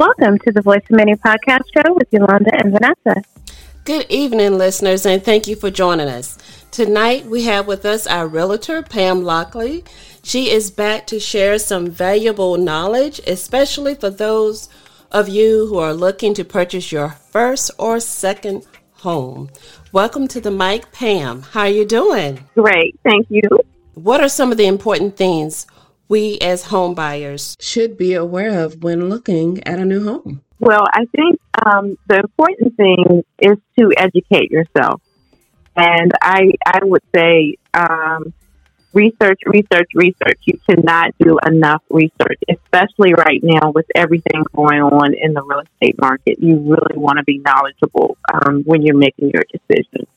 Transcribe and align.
Welcome 0.00 0.38
to 0.46 0.52
the 0.52 0.62
Voice 0.62 0.80
of 0.88 0.96
Many 0.96 1.14
podcast 1.14 1.64
show 1.76 1.92
with 1.92 2.08
Yolanda 2.10 2.50
and 2.54 2.72
Vanessa. 2.72 3.22
Good 3.84 4.06
evening, 4.08 4.56
listeners, 4.56 5.04
and 5.04 5.22
thank 5.22 5.46
you 5.46 5.56
for 5.56 5.70
joining 5.70 6.08
us. 6.08 6.38
Tonight 6.70 7.26
we 7.26 7.42
have 7.42 7.66
with 7.66 7.84
us 7.84 8.06
our 8.06 8.26
realtor, 8.26 8.80
Pam 8.80 9.24
Lockley. 9.24 9.84
She 10.22 10.50
is 10.50 10.70
back 10.70 11.06
to 11.08 11.20
share 11.20 11.58
some 11.58 11.90
valuable 11.90 12.56
knowledge, 12.56 13.20
especially 13.26 13.94
for 13.94 14.08
those 14.08 14.70
of 15.12 15.28
you 15.28 15.66
who 15.66 15.76
are 15.76 15.92
looking 15.92 16.32
to 16.32 16.46
purchase 16.46 16.90
your 16.90 17.10
first 17.10 17.70
or 17.78 18.00
second 18.00 18.66
home. 18.92 19.50
Welcome 19.92 20.28
to 20.28 20.40
the 20.40 20.50
mic, 20.50 20.90
Pam. 20.92 21.42
How 21.42 21.60
are 21.60 21.68
you 21.68 21.84
doing? 21.84 22.42
Great, 22.54 22.98
thank 23.04 23.26
you. 23.28 23.42
What 23.92 24.22
are 24.22 24.30
some 24.30 24.50
of 24.50 24.56
the 24.56 24.66
important 24.66 25.18
things 25.18 25.66
we 26.10 26.36
as 26.40 26.64
home 26.64 26.92
buyers 26.92 27.56
should 27.60 27.96
be 27.96 28.14
aware 28.14 28.64
of 28.64 28.82
when 28.82 29.08
looking 29.08 29.64
at 29.66 29.78
a 29.78 29.84
new 29.84 30.04
home? 30.04 30.42
Well, 30.58 30.84
I 30.92 31.06
think 31.06 31.40
um, 31.64 31.96
the 32.08 32.16
important 32.16 32.76
thing 32.76 33.24
is 33.38 33.56
to 33.78 33.92
educate 33.96 34.50
yourself. 34.50 35.00
And 35.76 36.10
I, 36.20 36.50
I 36.66 36.80
would 36.82 37.04
say 37.14 37.54
um, 37.72 38.34
research, 38.92 39.40
research, 39.46 39.88
research. 39.94 40.40
You 40.44 40.58
cannot 40.68 41.14
do 41.20 41.38
enough 41.46 41.82
research, 41.88 42.40
especially 42.50 43.14
right 43.14 43.40
now 43.40 43.70
with 43.70 43.86
everything 43.94 44.42
going 44.54 44.82
on 44.82 45.14
in 45.14 45.32
the 45.32 45.42
real 45.42 45.60
estate 45.60 45.94
market. 46.00 46.40
You 46.40 46.56
really 46.56 46.98
want 46.98 47.18
to 47.18 47.24
be 47.24 47.38
knowledgeable 47.38 48.18
um, 48.34 48.62
when 48.64 48.82
you're 48.82 48.98
making 48.98 49.30
your 49.30 49.44
decisions. 49.52 50.08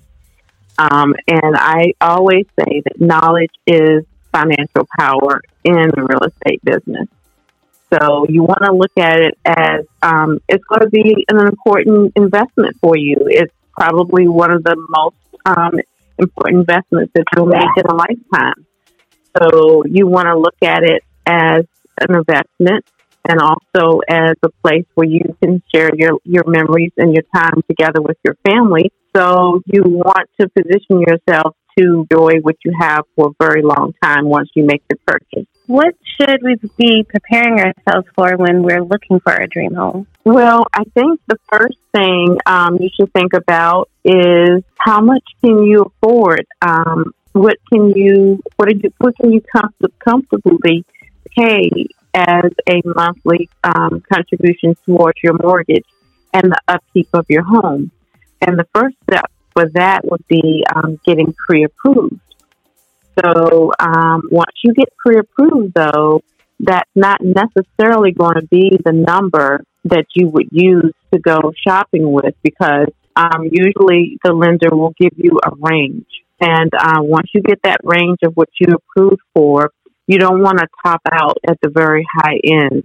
Um, 0.80 1.14
and 1.28 1.56
I 1.56 1.94
always 2.02 2.48
say 2.60 2.82
that 2.84 3.00
knowledge 3.00 3.54
is 3.68 4.06
financial 4.34 4.88
power 5.00 5.42
in 5.64 5.90
the 5.96 6.04
real 6.10 6.24
estate 6.24 6.62
business. 6.64 7.08
So 7.94 8.26
you 8.28 8.42
want 8.42 8.64
to 8.66 8.74
look 8.74 8.92
at 8.98 9.20
it 9.20 9.38
as 9.46 9.86
um, 10.02 10.40
it's 10.50 10.64
going 10.66 10.82
to 10.82 10.90
be 10.90 11.26
an 11.30 11.46
important 11.46 12.14
investment 12.16 12.78
for 12.82 12.98
you. 12.98 13.16
It's 13.28 13.54
probably 13.72 14.28
one 14.28 14.52
of 14.52 14.64
the 14.64 14.76
most 14.90 15.16
um, 15.46 15.74
important 16.18 16.62
investments 16.62 17.12
that 17.14 17.26
you'll 17.36 17.46
make 17.46 17.70
in 17.78 17.86
a 17.86 17.94
lifetime. 17.94 18.66
So 19.38 19.84
you 19.86 20.08
want 20.08 20.28
to 20.28 20.38
look 20.38 20.56
at 20.64 20.84
it 20.84 21.04
as 21.26 21.66
an 22.02 22.16
investment 22.16 22.86
and 23.30 23.40
also 23.40 24.00
as 24.10 24.36
a 24.44 24.50
place 24.64 24.86
where 24.96 25.08
you 25.08 25.22
can 25.42 25.62
share 25.74 25.92
your, 25.96 26.18
your 26.24 26.44
memories 26.46 26.92
and 26.98 27.14
your 27.14 27.24
time 27.34 27.62
together 27.68 28.02
with 28.02 28.18
your 28.24 28.36
family. 28.46 28.92
So 29.16 29.62
you 29.66 29.84
want 29.84 30.30
to 30.42 30.50
position 30.50 31.02
yourself 31.02 31.56
to 31.78 32.06
enjoy 32.12 32.40
what 32.42 32.56
you 32.64 32.74
have 32.80 33.06
for 33.16 33.28
a 33.28 33.44
very 33.44 33.62
long 33.62 33.94
time 34.04 34.26
once 34.26 34.50
you 34.56 34.66
make 34.66 34.84
the 34.90 34.96
purchase. 35.06 35.48
What 35.66 35.96
should 36.20 36.42
we 36.44 36.56
be 36.78 37.04
preparing 37.04 37.60
ourselves 37.60 38.08
for 38.16 38.36
when 38.38 38.64
we're 38.64 38.84
looking 38.84 39.20
for 39.22 39.34
a 39.34 39.48
dream 39.48 39.74
home? 39.74 40.08
Well, 40.26 40.66
I 40.74 40.84
think 40.94 41.22
the 41.28 41.38
first 41.52 41.78
thing 41.94 42.38
um, 42.46 42.78
you 42.80 42.90
should 42.96 43.14
think 43.14 43.34
about 43.34 43.90
is 44.04 44.64
how 44.78 45.02
much 45.02 45.24
can 45.44 45.64
you 45.64 45.84
afford? 45.84 46.46
Um, 46.62 47.14
what 47.32 47.58
can 47.72 47.92
you 47.92 48.42
what, 48.58 48.70
you, 48.72 48.92
what 49.00 49.16
can 49.18 49.32
you 49.32 49.42
comfortably 50.04 50.86
pay 51.36 51.70
as 52.14 52.52
a 52.70 52.82
monthly 52.86 53.50
um, 53.64 54.04
contribution 54.12 54.76
towards 54.86 55.18
your 55.24 55.34
mortgage 55.42 55.86
and 56.34 56.52
the 56.52 56.62
upkeep 56.68 57.08
of 57.14 57.26
your 57.30 57.44
home? 57.44 57.92
And 58.42 58.60
the 58.60 58.68
first 58.76 58.98
step 59.10 59.32
for 59.54 59.70
that 59.74 60.02
would 60.04 60.26
be 60.28 60.64
um, 60.76 61.00
getting 61.06 61.34
pre-approved. 61.34 62.20
So 63.24 63.72
um, 63.80 64.24
once 64.32 64.56
you 64.64 64.74
get 64.74 64.90
pre-approved, 64.98 65.74
though, 65.74 66.22
that's 66.60 66.90
not 66.96 67.22
necessarily 67.22 68.12
going 68.12 68.36
to 68.36 68.48
be 68.48 68.78
the 68.84 68.92
number 68.92 69.64
that 69.86 70.06
you 70.16 70.30
would 70.30 70.48
use 70.52 70.94
to 71.12 71.20
go 71.20 71.54
shopping 71.68 72.12
with 72.12 72.36
because 72.42 72.88
um, 73.16 73.50
usually 73.52 74.18
the 74.24 74.34
lender 74.34 74.76
will 74.76 74.94
give 75.00 75.12
you 75.16 75.40
a 75.46 75.52
range. 75.56 76.08
And 76.40 76.72
uh, 76.74 77.02
once 77.02 77.28
you 77.34 77.42
get 77.42 77.60
that 77.64 77.82
range 77.84 78.20
of 78.24 78.34
what 78.34 78.50
you 78.60 78.74
approved 78.74 79.22
for, 79.34 79.72
you 80.08 80.18
don't 80.18 80.42
want 80.42 80.60
to 80.60 80.68
top 80.84 81.02
out 81.12 81.38
at 81.48 81.60
the 81.62 81.70
very 81.70 82.06
high 82.12 82.40
end 82.44 82.84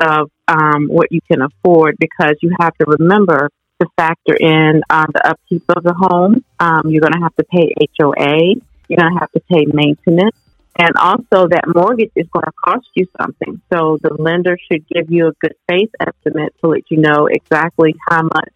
of 0.00 0.30
um, 0.46 0.88
what 0.88 1.10
you 1.10 1.20
can 1.30 1.42
afford 1.42 1.96
because 1.98 2.36
you 2.42 2.54
have 2.60 2.74
to 2.76 2.86
remember 2.86 3.50
to 3.80 3.88
factor 3.96 4.34
in 4.34 4.82
uh, 4.90 5.06
the 5.12 5.28
upkeep 5.28 5.64
of 5.68 5.82
the 5.82 5.94
home. 5.94 6.44
Um, 6.58 6.82
you're 6.86 7.00
going 7.00 7.12
to 7.12 7.20
have 7.20 7.34
to 7.36 7.44
pay 7.44 7.72
HOA. 7.98 8.54
You're 8.88 8.98
going 8.98 9.12
to 9.12 9.20
have 9.20 9.30
to 9.32 9.40
pay 9.40 9.66
maintenance. 9.66 10.36
And 10.80 10.94
also, 10.96 11.48
that 11.48 11.64
mortgage 11.74 12.12
is 12.14 12.28
going 12.32 12.44
to 12.44 12.52
cost 12.64 12.86
you 12.94 13.06
something. 13.20 13.60
So, 13.72 13.98
the 14.00 14.14
lender 14.14 14.56
should 14.70 14.86
give 14.88 15.10
you 15.10 15.28
a 15.28 15.32
good 15.40 15.54
faith 15.68 15.90
estimate 15.98 16.54
to 16.60 16.68
let 16.68 16.88
you 16.90 16.98
know 16.98 17.26
exactly 17.26 17.96
how 18.08 18.22
much 18.22 18.54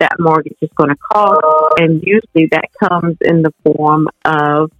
that 0.00 0.16
mortgage 0.18 0.56
is 0.60 0.70
going 0.74 0.90
to 0.90 0.96
cost. 0.96 1.80
And 1.80 2.02
usually, 2.02 2.46
that 2.50 2.68
comes 2.82 3.18
in 3.20 3.42
the 3.42 3.52
form 3.62 4.08
of 4.24 4.72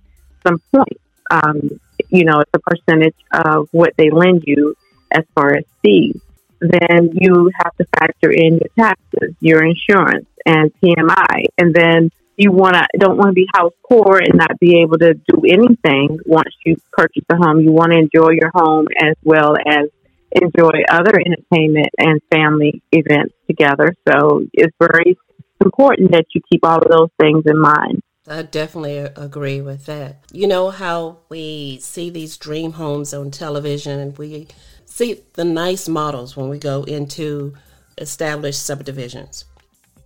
some 0.45 0.61
points. 0.75 1.01
Um, 1.31 1.81
you 2.09 2.25
know, 2.25 2.41
it's 2.41 2.51
a 2.55 2.59
percentage 2.59 3.17
of 3.33 3.69
what 3.71 3.95
they 3.97 4.11
lend 4.11 4.43
you 4.45 4.75
as 5.13 5.25
far 5.37 5.55
as 5.55 5.65
fees 5.81 6.21
then 6.61 7.11
you 7.13 7.51
have 7.63 7.77
to 7.77 7.85
factor 7.99 8.31
in 8.31 8.59
your 8.59 8.71
taxes, 8.79 9.35
your 9.41 9.65
insurance, 9.65 10.27
and 10.47 10.73
PMI. 10.83 11.45
And 11.59 11.75
then 11.75 12.11
you 12.37 12.51
want 12.51 12.75
to 12.75 12.87
don't 12.99 13.17
want 13.17 13.31
to 13.31 13.35
be 13.35 13.47
house 13.55 13.73
poor 13.89 14.19
and 14.19 14.35
not 14.35 14.59
be 14.59 14.81
able 14.81 14.99
to 14.99 15.15
do 15.15 15.43
anything 15.47 16.19
once 16.27 16.55
you 16.65 16.77
purchase 16.93 17.25
a 17.31 17.37
home. 17.37 17.61
You 17.61 17.73
want 17.73 17.93
to 17.93 17.99
enjoy 17.99 18.31
your 18.33 18.51
home 18.55 18.87
as 19.01 19.15
well 19.23 19.55
as 19.67 19.89
enjoy 20.33 20.83
other 20.91 21.13
entertainment 21.15 21.89
and 21.99 22.21
family 22.33 22.83
events 22.93 23.35
together. 23.47 23.95
So 24.09 24.43
it's 24.53 24.75
very 24.81 25.17
important 25.65 26.11
that 26.13 26.27
you 26.35 26.41
keep 26.51 26.65
all 26.65 26.79
of 26.79 26.91
those 26.91 27.11
things 27.21 27.45
in 27.47 27.59
mind. 27.59 28.03
I 28.27 28.43
definitely 28.43 28.97
agree 28.97 29.61
with 29.61 29.85
that. 29.87 30.23
You 30.33 30.47
know 30.47 30.71
how 30.71 31.19
we 31.29 31.79
see 31.81 32.09
these 32.09 32.37
dream 32.39 32.73
homes 32.73 33.13
on 33.13 33.31
television 33.31 34.01
and 34.01 34.17
we 34.17 34.49
see 34.95 35.21
the 35.33 35.45
nice 35.45 35.89
models 35.89 36.37
when 36.37 36.49
we 36.49 36.57
go 36.57 36.85
into 36.85 37.53
established 37.99 38.65
subdivisions. 38.65 39.45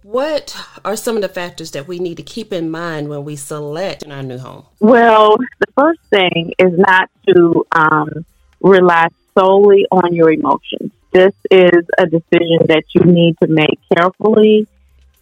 What 0.03 0.56
are 0.82 0.97
some 0.97 1.16
of 1.16 1.22
the 1.22 1.28
factors 1.28 1.72
that 1.72 1.87
we 1.87 1.99
need 1.99 2.16
to 2.16 2.22
keep 2.22 2.54
in 2.54 2.71
mind 2.71 3.10
when 3.10 3.22
we 3.25 3.37
select 3.37 4.09
our 4.09 4.22
new 4.22 4.38
home? 4.38 4.65
Well, 4.81 5.37
the 5.37 5.72
first 5.77 6.00
thing 6.09 6.53
is 6.59 6.72
not 6.72 7.10
to 7.28 7.66
um, 7.72 8.25
rely 8.62 9.09
solely 9.37 9.84
on 9.93 10.15
your 10.15 10.32
emotions. 10.32 10.93
This 11.12 11.34
is 11.50 11.84
a 11.98 12.06
decision 12.06 12.60
that 12.69 12.84
you 12.94 13.03
need 13.04 13.37
to 13.43 13.48
make 13.48 13.78
carefully. 13.94 14.66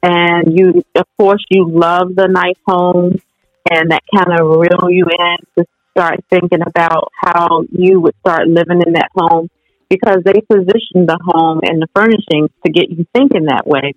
And 0.00 0.56
you, 0.56 0.84
of 0.94 1.06
course, 1.18 1.44
you 1.50 1.68
love 1.68 2.14
the 2.14 2.28
nice 2.28 2.60
home, 2.64 3.20
and 3.68 3.90
that 3.90 4.02
kind 4.14 4.38
of 4.38 4.46
reel 4.46 4.90
you 4.90 5.06
in 5.06 5.36
to 5.58 5.66
start 5.90 6.20
thinking 6.30 6.62
about 6.64 7.10
how 7.20 7.64
you 7.72 7.98
would 8.00 8.14
start 8.20 8.46
living 8.46 8.82
in 8.86 8.92
that 8.92 9.10
home 9.16 9.48
because 9.88 10.18
they 10.24 10.40
position 10.40 11.06
the 11.06 11.18
home 11.24 11.60
and 11.62 11.80
the 11.80 11.88
furnishings 11.94 12.50
to 12.64 12.72
get 12.72 12.90
you 12.90 13.06
thinking 13.14 13.46
that 13.46 13.66
way. 13.66 13.94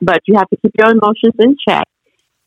But 0.00 0.20
you 0.26 0.36
have 0.36 0.48
to 0.50 0.56
keep 0.56 0.72
your 0.78 0.90
emotions 0.90 1.34
in 1.38 1.56
check 1.66 1.86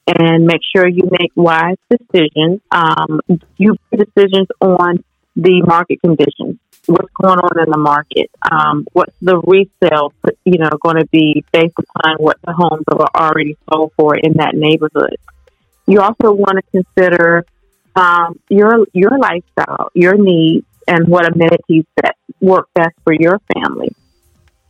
and 0.07 0.45
make 0.45 0.61
sure 0.75 0.87
you 0.87 1.09
make 1.11 1.31
wise 1.35 1.77
decisions. 1.89 2.61
Um, 2.71 3.21
you 3.57 3.75
make 3.91 4.07
decisions 4.15 4.47
on 4.59 5.03
the 5.35 5.61
market 5.65 6.01
conditions. 6.01 6.59
What's 6.85 7.13
going 7.21 7.39
on 7.39 7.59
in 7.59 7.71
the 7.71 7.77
market? 7.77 8.29
Um, 8.51 8.85
what's 8.91 9.15
the 9.21 9.37
resale, 9.39 10.13
you 10.43 10.57
know, 10.59 10.69
going 10.81 10.97
to 10.97 11.07
be 11.11 11.45
based 11.53 11.75
upon 11.77 12.17
what 12.17 12.37
the 12.45 12.53
homes 12.53 12.83
are 12.91 13.07
already 13.15 13.57
sold 13.71 13.93
for 13.95 14.15
in 14.15 14.33
that 14.33 14.53
neighborhood? 14.53 15.15
You 15.87 16.01
also 16.01 16.33
want 16.33 16.59
to 16.59 16.83
consider 16.83 17.45
um, 17.95 18.39
your 18.49 18.85
your 18.93 19.17
lifestyle, 19.17 19.89
your 19.93 20.15
needs, 20.15 20.65
and 20.87 21.07
what 21.07 21.25
amenities 21.25 21.85
that 21.97 22.15
work 22.41 22.67
best 22.73 22.95
for 23.03 23.13
your 23.13 23.39
family. 23.53 23.89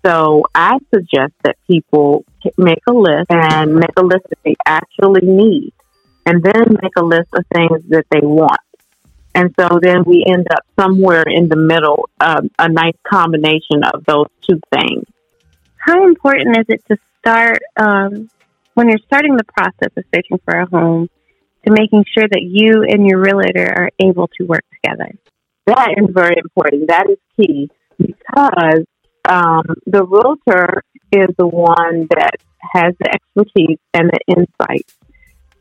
So 0.06 0.44
I 0.54 0.80
suggest 0.94 1.34
that 1.44 1.56
people 1.66 2.26
make 2.58 2.82
a 2.88 2.94
list 2.94 3.28
and 3.30 3.76
make 3.76 3.98
a 3.98 4.04
list 4.04 4.26
that 4.30 4.40
they 4.44 4.56
actually 4.66 5.26
need, 5.26 5.74
and 6.26 6.44
then 6.44 6.78
make 6.82 6.96
a 6.98 7.04
list 7.04 7.30
of 7.34 7.46
things 7.54 7.84
that 7.90 8.06
they 8.12 8.20
want. 8.20 8.60
And 9.36 9.54
so 9.60 9.80
then 9.82 10.04
we 10.04 10.26
end 10.28 10.48
up 10.52 10.64
somewhere 10.80 11.24
in 11.24 11.50
the 11.50 11.56
middle, 11.56 12.10
um, 12.20 12.52
a 12.60 12.70
nice 12.70 12.98
combination 13.08 13.84
of 13.84 14.04
those 14.06 14.28
two 14.42 14.60
things. 14.72 15.06
How 15.78 16.06
important 16.08 16.58
is 16.58 16.66
it 16.70 16.84
to 16.90 16.98
start 17.20 17.62
um, 17.78 18.30
when 18.74 18.90
you're 18.90 19.00
starting 19.06 19.36
the 19.36 19.44
process 19.46 19.92
of 19.96 20.04
searching 20.14 20.40
for 20.46 20.54
a 20.60 20.66
home 20.66 21.10
to 21.66 21.72
making 21.72 22.06
sure 22.14 22.28
that 22.28 22.42
you 22.42 22.84
and 22.84 23.08
your 23.08 23.20
realtor 23.20 23.74
are 23.76 23.90
able 24.00 24.28
to 24.38 24.46
work 24.46 24.66
together? 24.74 25.12
That 25.66 25.96
is 25.98 26.10
very 26.10 26.36
important. 26.38 26.88
That 26.88 27.10
is 27.10 27.18
key 27.38 27.70
because 27.98 28.86
um, 29.28 29.64
the 29.86 30.04
realtor 30.04 30.84
is 31.12 31.28
the 31.38 31.48
one 31.48 32.08
that 32.10 32.36
has 32.60 32.94
the 33.00 33.14
expertise 33.14 33.80
and 33.94 34.10
the 34.10 34.20
insight. 34.36 34.92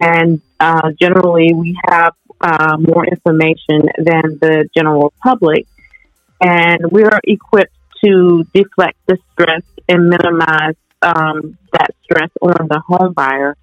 And 0.01 0.41
uh, 0.59 0.91
generally, 1.01 1.55
we 1.55 1.79
have 1.89 2.15
uh, 2.41 2.77
more 2.79 3.07
information 3.07 3.89
than 3.99 4.39
the 4.41 4.69
general 4.75 5.13
public, 5.23 5.67
and 6.41 6.91
we're 6.91 7.21
equipped 7.23 7.75
to 8.05 8.45
deflect 8.53 8.99
the 9.07 9.17
stress 9.33 9.63
and 9.89 10.09
minimize 10.09 10.75
um, 11.03 11.57
that 11.73 11.95
stress 12.03 12.31
on 12.41 12.67
the 12.69 12.81
home 12.85 13.13
buyer 13.13 13.57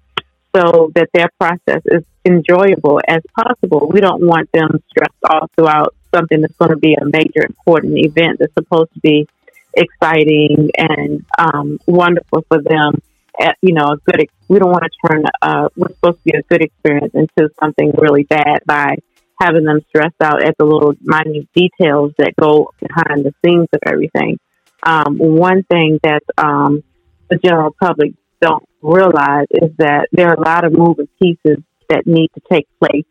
so 0.54 0.90
that 0.94 1.08
their 1.14 1.28
process 1.38 1.82
is 1.86 2.02
enjoyable 2.24 3.00
as 3.06 3.22
possible. 3.38 3.88
We 3.92 4.00
don't 4.00 4.26
want 4.26 4.50
them 4.52 4.82
stressed 4.90 5.24
out 5.30 5.50
throughout 5.56 5.94
something 6.14 6.40
that's 6.40 6.56
going 6.56 6.72
to 6.72 6.76
be 6.76 6.94
a 6.94 7.04
major 7.04 7.46
important 7.46 7.96
event 7.98 8.38
that's 8.40 8.52
supposed 8.54 8.92
to 8.94 9.00
be 9.00 9.28
exciting 9.74 10.70
and 10.76 11.24
um, 11.38 11.78
wonderful 11.86 12.44
for 12.48 12.60
them. 12.62 13.00
At, 13.40 13.56
you 13.62 13.72
know, 13.72 13.92
a 13.92 13.96
good. 13.96 14.28
We 14.48 14.58
don't 14.58 14.70
want 14.70 14.84
to 14.84 15.08
turn. 15.08 15.24
Uh, 15.40 15.68
what's 15.74 15.94
supposed 15.94 16.18
to 16.18 16.24
be 16.24 16.36
a 16.36 16.42
good 16.42 16.62
experience 16.62 17.14
into 17.14 17.48
something 17.58 17.92
really 17.96 18.24
bad 18.24 18.60
by 18.66 18.96
having 19.40 19.64
them 19.64 19.80
stressed 19.88 20.20
out 20.20 20.42
at 20.42 20.58
the 20.58 20.64
little 20.64 20.94
minute 21.00 21.48
details 21.54 22.12
that 22.18 22.34
go 22.36 22.72
behind 22.80 23.24
the 23.24 23.32
scenes 23.42 23.68
of 23.72 23.80
everything. 23.86 24.38
Um, 24.82 25.16
one 25.16 25.62
thing 25.62 26.00
that 26.02 26.22
um, 26.36 26.82
the 27.30 27.36
general 27.36 27.74
public 27.80 28.12
don't 28.40 28.64
realize 28.82 29.46
is 29.50 29.70
that 29.78 30.08
there 30.12 30.28
are 30.28 30.34
a 30.34 30.40
lot 30.40 30.64
of 30.64 30.72
moving 30.72 31.08
pieces 31.20 31.62
that 31.88 32.06
need 32.06 32.30
to 32.34 32.40
take 32.50 32.66
place 32.78 33.04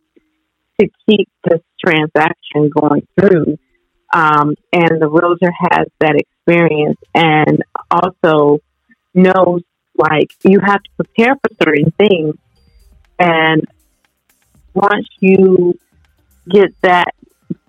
to 0.80 0.88
keep 1.08 1.30
this 1.44 1.62
transaction 1.84 2.70
going 2.70 3.08
through. 3.20 3.58
Um, 4.14 4.56
and 4.74 5.02
the 5.02 5.08
realtor 5.08 5.52
has 5.52 5.88
that 6.00 6.16
experience 6.16 6.98
and 7.14 7.64
also 7.92 8.60
knows 9.14 9.62
like 9.96 10.32
you 10.44 10.60
have 10.66 10.82
to 10.82 10.90
prepare 10.96 11.36
for 11.36 11.50
certain 11.64 11.92
things. 11.92 12.36
And 13.20 13.66
once 14.74 15.08
you 15.20 15.78
get 16.50 16.74
that 16.82 17.14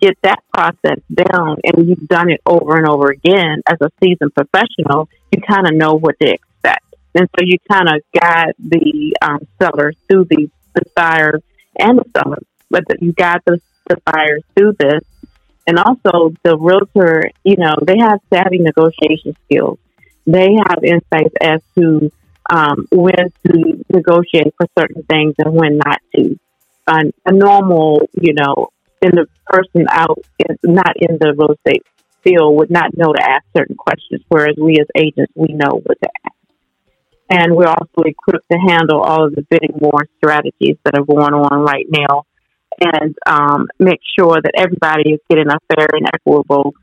get 0.01 0.17
that 0.23 0.43
process 0.53 0.99
down 1.13 1.57
and 1.65 1.89
you've 1.89 2.07
done 2.07 2.31
it 2.31 2.41
over 2.47 2.77
and 2.77 2.87
over 2.87 3.11
again 3.11 3.63
as 3.67 3.79
a 3.81 3.91
seasoned 4.03 4.35
professional, 4.35 5.09
you 5.33 5.41
kind 5.43 5.67
of 5.67 5.75
know 5.75 5.95
what 5.95 6.17
to. 6.21 6.41
And 7.15 7.29
so 7.37 7.45
you 7.45 7.59
kind 7.71 7.89
of 7.89 8.03
guide 8.19 8.55
the 8.59 9.17
um, 9.23 9.41
seller 9.61 9.93
through 10.09 10.27
the, 10.31 10.51
the 10.75 10.83
buyer 10.95 11.41
and 11.79 11.99
the 11.99 12.05
seller, 12.17 12.39
but 12.71 12.85
you 13.01 13.13
guide 13.13 13.41
the, 13.47 13.61
the 13.89 13.97
buyers 14.05 14.43
through 14.55 14.75
this. 14.79 15.03
And 15.67 15.79
also 15.79 16.35
the 16.43 16.57
realtor, 16.57 17.31
you 17.45 17.57
know, 17.57 17.75
they 17.83 17.99
have 17.99 18.21
savvy 18.33 18.59
negotiation 18.59 19.37
skills. 19.45 19.79
They 20.27 20.55
have 20.69 20.83
insights 20.85 21.35
as 21.41 21.61
to 21.77 22.11
um, 22.51 22.87
when 22.91 23.33
to 23.47 23.85
negotiate 23.93 24.55
for 24.57 24.67
certain 24.79 25.03
things 25.05 25.35
and 25.39 25.55
when 25.55 25.79
not 25.79 26.01
to. 26.17 26.39
Uh, 26.87 27.05
a 27.27 27.33
normal, 27.33 28.09
you 28.21 28.35
know, 28.35 28.69
in 29.03 29.11
the 29.13 29.27
person 29.47 29.87
out, 29.91 30.19
not 30.65 30.95
in 30.97 31.19
the 31.21 31.35
real 31.37 31.53
estate 31.53 31.85
field, 32.23 32.57
would 32.57 32.71
not 32.71 32.97
know 32.97 33.13
to 33.13 33.23
ask 33.23 33.45
certain 33.57 33.77
questions, 33.77 34.23
whereas 34.29 34.57
we 34.61 34.79
as 34.81 34.87
agents, 34.97 35.33
we 35.35 35.55
know 35.55 35.81
what 35.85 36.01
to 36.03 36.09
ask. 36.25 36.35
And 37.31 37.55
we're 37.55 37.69
also 37.69 38.03
equipped 38.05 38.51
to 38.51 38.59
handle 38.59 39.01
all 39.01 39.27
of 39.27 39.35
the 39.35 39.43
bidding 39.43 39.75
war 39.75 40.07
strategies 40.17 40.77
that 40.85 40.99
are 40.99 41.05
going 41.05 41.33
on 41.33 41.61
right 41.61 41.87
now 41.89 42.27
and 42.81 43.17
um, 43.27 43.69
make 43.79 44.01
sure 44.19 44.41
that 44.43 44.53
everybody 44.57 45.13
is 45.13 45.21
getting 45.29 45.49
a 45.49 45.59
fair 45.69 45.87
and 45.93 46.07
equitable 46.13 46.75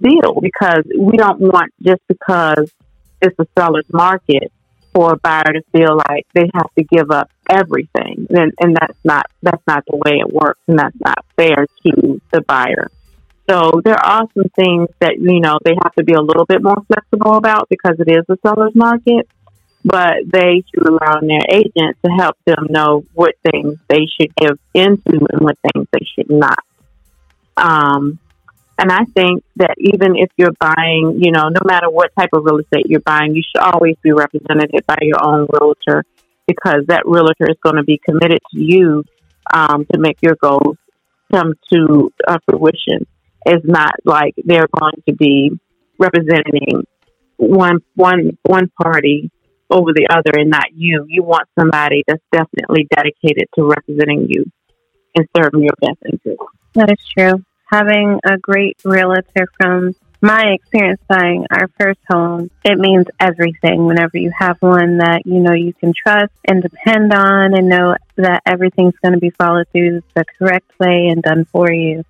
deal 0.00 0.40
because 0.40 0.84
we 0.98 1.16
don't 1.16 1.40
want 1.40 1.72
just 1.82 2.00
because 2.08 2.70
it's 3.20 3.38
a 3.38 3.46
seller's 3.56 3.84
market 3.92 4.52
for 4.94 5.12
a 5.12 5.16
buyer 5.16 5.52
to 5.52 5.62
feel 5.72 5.96
like 6.08 6.26
they 6.34 6.48
have 6.54 6.72
to 6.76 6.84
give 6.84 7.10
up 7.10 7.30
everything, 7.50 8.26
and, 8.30 8.52
and 8.60 8.76
that's 8.76 8.98
not 9.04 9.26
that's 9.42 9.62
not 9.66 9.84
the 9.86 9.96
way 9.96 10.18
it 10.18 10.32
works, 10.32 10.60
and 10.66 10.78
that's 10.78 10.96
not 11.04 11.24
fair 11.36 11.66
to 11.84 12.20
the 12.32 12.40
buyer. 12.42 12.90
So 13.48 13.80
there 13.82 13.98
are 13.98 14.26
some 14.34 14.50
things 14.54 14.88
that 15.00 15.18
you 15.18 15.40
know 15.40 15.58
they 15.64 15.74
have 15.82 15.94
to 15.94 16.04
be 16.04 16.12
a 16.12 16.20
little 16.20 16.44
bit 16.44 16.62
more 16.62 16.82
flexible 16.86 17.34
about 17.36 17.68
because 17.68 17.96
it 17.98 18.10
is 18.10 18.24
a 18.28 18.36
seller's 18.46 18.74
market, 18.74 19.26
but 19.84 20.16
they 20.26 20.62
should 20.68 20.86
allow 20.86 21.20
their 21.20 21.44
agent 21.50 21.96
to 22.04 22.10
help 22.10 22.36
them 22.44 22.66
know 22.68 23.04
what 23.14 23.34
things 23.50 23.78
they 23.88 24.06
should 24.20 24.34
give 24.36 24.58
into 24.74 25.26
and 25.30 25.40
what 25.40 25.56
things 25.72 25.86
they 25.92 26.04
should 26.14 26.30
not. 26.30 26.58
Um, 27.56 28.18
and 28.78 28.92
I 28.92 29.04
think 29.16 29.42
that 29.56 29.74
even 29.78 30.14
if 30.16 30.30
you're 30.36 30.54
buying, 30.60 31.18
you 31.20 31.32
know, 31.32 31.48
no 31.48 31.60
matter 31.64 31.90
what 31.90 32.12
type 32.16 32.30
of 32.32 32.44
real 32.44 32.58
estate 32.58 32.86
you're 32.86 33.00
buying, 33.00 33.34
you 33.34 33.42
should 33.42 33.62
always 33.62 33.96
be 34.02 34.12
represented 34.12 34.70
by 34.86 34.98
your 35.00 35.24
own 35.24 35.48
realtor 35.50 36.04
because 36.46 36.84
that 36.86 37.02
realtor 37.06 37.48
is 37.48 37.56
going 37.62 37.76
to 37.76 37.82
be 37.82 37.98
committed 37.98 38.38
to 38.52 38.60
you 38.60 39.04
um, 39.52 39.86
to 39.92 39.98
make 39.98 40.18
your 40.22 40.36
goals 40.36 40.76
come 41.32 41.54
to 41.72 42.12
uh, 42.26 42.38
fruition. 42.46 43.06
It's 43.46 43.64
not 43.66 43.94
like 44.04 44.34
they're 44.44 44.68
going 44.80 45.02
to 45.08 45.14
be 45.14 45.52
representing 45.98 46.84
one 47.36 47.78
one 47.94 48.36
one 48.42 48.70
party 48.82 49.30
over 49.70 49.92
the 49.92 50.08
other 50.10 50.38
and 50.38 50.50
not 50.50 50.66
you. 50.74 51.04
You 51.08 51.22
want 51.22 51.48
somebody 51.58 52.04
that's 52.06 52.22
definitely 52.32 52.86
dedicated 52.94 53.48
to 53.54 53.64
representing 53.64 54.26
you 54.28 54.44
and 55.14 55.26
serving 55.36 55.62
your 55.62 55.74
best 55.80 55.98
interest. 56.04 56.42
That 56.74 56.90
is 56.90 56.98
true 57.16 57.44
having 57.70 58.18
a 58.24 58.38
great 58.38 58.76
realtor 58.84 59.46
from 59.60 59.94
my 60.20 60.54
experience 60.54 61.00
buying 61.08 61.46
our 61.50 61.68
first 61.78 62.00
home, 62.10 62.50
it 62.64 62.76
means 62.76 63.06
everything 63.20 63.86
whenever 63.86 64.18
you 64.18 64.32
have 64.36 64.56
one 64.60 64.98
that 64.98 65.22
you 65.24 65.38
know 65.38 65.52
you 65.52 65.72
can 65.72 65.92
trust 65.94 66.32
and 66.48 66.60
depend 66.60 67.12
on 67.12 67.56
and 67.56 67.68
know 67.68 67.94
that 68.16 68.42
everything's 68.44 68.96
going 69.00 69.14
to 69.14 69.20
be 69.20 69.30
followed 69.30 69.68
through 69.70 70.02
the 70.16 70.24
correct 70.38 70.70
way 70.80 71.06
and 71.08 71.22
done 71.22 71.44
for 71.44 71.70
you. 71.70 72.02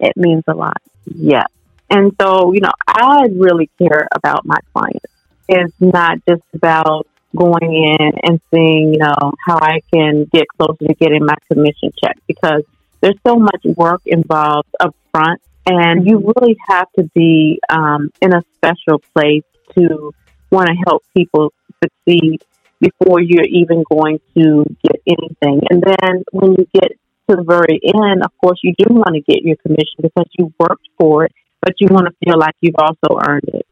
It 0.00 0.16
means 0.16 0.44
a 0.46 0.54
lot. 0.54 0.80
Yeah. 1.04 1.44
And 1.88 2.12
so, 2.20 2.52
you 2.52 2.60
know, 2.60 2.72
I 2.86 3.26
really 3.32 3.70
care 3.78 4.08
about 4.14 4.44
my 4.44 4.58
clients. 4.72 5.06
It's 5.48 5.74
not 5.80 6.18
just 6.28 6.42
about 6.54 7.06
going 7.34 7.72
in 7.98 8.12
and 8.22 8.40
seeing, 8.50 8.94
you 8.94 8.98
know, 8.98 9.32
how 9.46 9.58
I 9.60 9.80
can 9.92 10.24
get 10.32 10.46
closer 10.58 10.86
to 10.86 10.94
getting 10.94 11.24
my 11.24 11.36
commission 11.50 11.92
check 12.02 12.18
because 12.26 12.62
there's 13.00 13.18
so 13.26 13.36
much 13.36 13.62
work 13.76 14.02
involved 14.06 14.68
up 14.80 14.94
front, 15.12 15.40
and 15.66 16.06
you 16.08 16.32
really 16.34 16.56
have 16.68 16.90
to 16.98 17.04
be 17.14 17.60
um, 17.68 18.10
in 18.20 18.34
a 18.34 18.42
special 18.56 19.00
place 19.14 19.44
to 19.76 20.12
want 20.50 20.68
to 20.68 20.74
help 20.86 21.04
people 21.16 21.52
succeed 21.82 22.42
before 22.80 23.20
you're 23.20 23.44
even 23.44 23.84
going 23.90 24.20
to 24.36 24.64
get 24.82 25.00
anything. 25.06 25.60
And 25.70 25.82
then 25.82 26.24
when 26.32 26.52
you 26.52 26.66
get 26.72 26.92
to 27.28 27.36
the 27.36 27.44
very 27.44 27.80
end, 27.82 28.22
of 28.22 28.32
course, 28.42 28.60
you 28.62 28.74
do 28.78 28.86
want 28.94 29.14
to 29.14 29.20
get 29.20 29.42
your 29.42 29.56
commission 29.56 30.00
because 30.02 30.26
you 30.38 30.52
worked 30.58 30.88
for 30.98 31.24
it, 31.24 31.32
but 31.60 31.74
you 31.80 31.88
want 31.90 32.06
to 32.06 32.14
feel 32.24 32.38
like 32.38 32.54
you've 32.60 32.74
also 32.78 33.20
earned 33.26 33.48
it. 33.48 33.66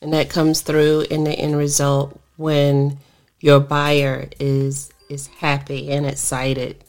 And 0.00 0.12
that 0.12 0.30
comes 0.30 0.60
through 0.60 1.06
in 1.10 1.24
the 1.24 1.32
end 1.32 1.56
result 1.56 2.20
when 2.36 2.98
your 3.40 3.60
buyer 3.60 4.28
is 4.38 4.92
is 5.08 5.26
happy 5.26 5.90
and 5.90 6.04
excited 6.04 6.84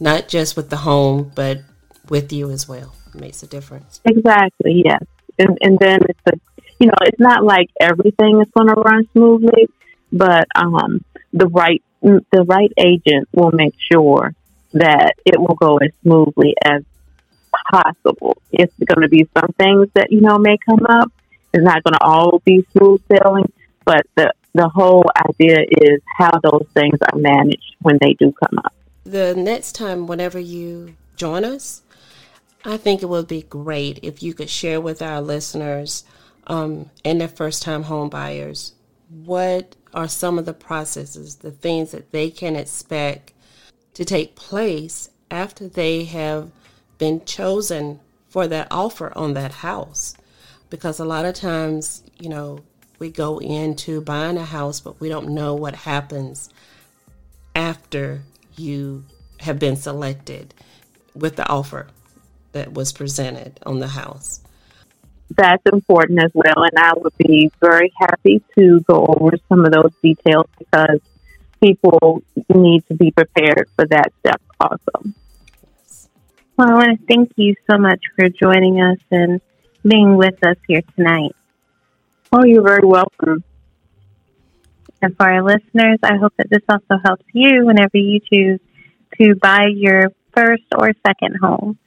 not 0.00 0.28
just 0.28 0.56
with 0.56 0.70
the 0.70 0.76
home, 0.76 1.32
but 1.34 1.60
with 2.08 2.32
you 2.32 2.50
as 2.50 2.68
well. 2.68 2.94
It 3.14 3.20
makes 3.20 3.42
a 3.42 3.46
difference. 3.46 4.00
Exactly. 4.04 4.82
Yes. 4.84 5.02
And 5.38 5.58
and 5.60 5.78
then 5.78 6.00
it's 6.08 6.20
a, 6.26 6.32
you 6.78 6.86
know, 6.86 6.94
it's 7.02 7.20
not 7.20 7.44
like 7.44 7.68
everything 7.80 8.40
is 8.40 8.48
going 8.56 8.68
to 8.68 8.74
run 8.74 9.08
smoothly, 9.12 9.68
but 10.12 10.46
um, 10.54 11.04
the 11.32 11.46
right 11.46 11.82
the 12.02 12.44
right 12.46 12.72
agent 12.78 13.28
will 13.32 13.50
make 13.52 13.74
sure 13.92 14.34
that 14.78 15.14
it 15.24 15.38
will 15.38 15.54
go 15.54 15.78
as 15.78 15.90
smoothly 16.02 16.54
as 16.64 16.82
possible. 17.70 18.36
It's 18.52 18.72
going 18.84 19.02
to 19.02 19.08
be 19.08 19.28
some 19.38 19.52
things 19.58 19.88
that 19.94 20.10
you 20.10 20.20
know 20.20 20.38
may 20.38 20.56
come 20.58 20.84
up. 20.88 21.12
It's 21.52 21.64
not 21.64 21.82
going 21.84 21.94
to 21.94 22.04
all 22.04 22.42
be 22.44 22.66
smooth 22.76 23.00
sailing, 23.10 23.52
but 23.84 24.06
the 24.14 24.32
the 24.54 24.68
whole 24.68 25.04
idea 25.28 25.64
is 25.70 26.00
how 26.18 26.30
those 26.42 26.66
things 26.72 26.98
are 27.12 27.18
managed 27.18 27.76
when 27.82 27.98
they 28.00 28.14
do 28.14 28.32
come 28.32 28.58
up 28.64 28.72
the 29.06 29.34
next 29.36 29.72
time, 29.72 30.06
whenever 30.06 30.38
you 30.38 30.96
join 31.14 31.44
us, 31.44 31.82
I 32.64 32.76
think 32.76 33.02
it 33.02 33.08
would 33.08 33.28
be 33.28 33.42
great 33.42 34.00
if 34.02 34.22
you 34.22 34.34
could 34.34 34.50
share 34.50 34.80
with 34.80 35.00
our 35.00 35.20
listeners 35.20 36.04
um, 36.48 36.90
and 37.04 37.20
their 37.20 37.28
first 37.28 37.62
time 37.62 37.84
home 37.84 38.08
buyers 38.08 38.72
what 39.08 39.76
are 39.94 40.08
some 40.08 40.36
of 40.36 40.44
the 40.44 40.52
processes, 40.52 41.36
the 41.36 41.52
things 41.52 41.92
that 41.92 42.10
they 42.10 42.28
can 42.28 42.56
expect 42.56 43.32
to 43.96 44.04
take 44.04 44.36
place 44.36 45.08
after 45.30 45.66
they 45.66 46.04
have 46.04 46.50
been 46.98 47.24
chosen 47.24 47.98
for 48.28 48.46
that 48.46 48.68
offer 48.70 49.10
on 49.16 49.32
that 49.32 49.50
house. 49.50 50.14
Because 50.68 51.00
a 51.00 51.04
lot 51.06 51.24
of 51.24 51.34
times, 51.34 52.02
you 52.18 52.28
know, 52.28 52.60
we 52.98 53.10
go 53.10 53.38
into 53.38 54.02
buying 54.02 54.36
a 54.36 54.44
house, 54.44 54.80
but 54.80 55.00
we 55.00 55.08
don't 55.08 55.30
know 55.30 55.54
what 55.54 55.74
happens 55.74 56.50
after 57.54 58.20
you 58.58 59.02
have 59.40 59.58
been 59.58 59.76
selected 59.76 60.52
with 61.14 61.36
the 61.36 61.48
offer 61.48 61.86
that 62.52 62.74
was 62.74 62.92
presented 62.92 63.58
on 63.64 63.78
the 63.78 63.88
house. 63.88 64.42
That's 65.38 65.62
important 65.72 66.22
as 66.22 66.32
well, 66.34 66.64
and 66.64 66.78
I 66.78 66.92
would 66.96 67.16
be 67.16 67.50
very 67.62 67.90
happy 67.98 68.42
to 68.58 68.80
go 68.80 69.06
over 69.06 69.38
some 69.48 69.64
of 69.64 69.72
those 69.72 69.92
details 70.02 70.48
because 70.58 71.00
people 71.62 72.22
need 72.48 72.86
to 72.88 72.94
be 72.94 73.10
prepared 73.10 73.68
for 73.76 73.86
that 73.86 74.12
step 74.20 74.40
also. 74.60 75.12
Well, 76.56 76.70
I 76.70 76.74
want 76.74 77.00
to 77.00 77.06
thank 77.06 77.32
you 77.36 77.54
so 77.70 77.76
much 77.78 78.00
for 78.16 78.28
joining 78.28 78.80
us 78.80 78.98
and 79.10 79.40
being 79.82 80.16
with 80.16 80.42
us 80.44 80.56
here 80.66 80.82
tonight. 80.96 81.36
Oh, 82.32 82.44
you're 82.44 82.62
very 82.62 82.86
welcome. 82.86 83.44
And 85.02 85.16
for 85.16 85.30
our 85.30 85.42
listeners, 85.42 85.98
I 86.02 86.16
hope 86.16 86.32
that 86.38 86.48
this 86.50 86.62
also 86.68 87.00
helps 87.04 87.24
you 87.32 87.66
whenever 87.66 87.98
you 87.98 88.20
choose 88.20 88.60
to 89.20 89.34
buy 89.36 89.66
your 89.72 90.12
first 90.34 90.64
or 90.76 90.92
second 91.06 91.36
home. 91.40 91.78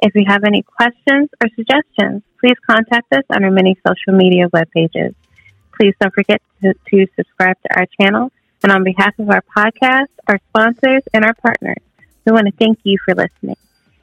If 0.00 0.14
you 0.14 0.24
have 0.26 0.44
any 0.44 0.62
questions 0.62 1.28
or 1.42 1.48
suggestions, 1.54 2.22
please 2.40 2.56
contact 2.68 3.12
us 3.12 3.24
on 3.30 3.44
our 3.44 3.50
many 3.50 3.76
social 3.86 4.16
media 4.18 4.48
web 4.52 4.68
pages. 4.70 5.14
Please 5.78 5.94
don't 6.00 6.14
forget 6.14 6.42
to, 6.62 6.74
to 6.90 7.06
subscribe 7.16 7.56
to 7.62 7.78
our 7.78 7.86
channel. 8.00 8.32
And 8.62 8.72
on 8.72 8.84
behalf 8.84 9.18
of 9.18 9.30
our 9.30 9.42
podcast, 9.56 10.08
our 10.26 10.40
sponsors, 10.48 11.02
and 11.14 11.24
our 11.24 11.34
partners, 11.34 11.82
we 12.24 12.32
want 12.32 12.46
to 12.46 12.52
thank 12.52 12.80
you 12.82 12.98
for 13.04 13.14
listening. 13.14 13.56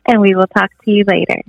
And 0.06 0.22
we 0.22 0.36
will 0.36 0.48
talk 0.48 0.72
to 0.84 0.92
you 0.92 1.04
later. 1.06 1.42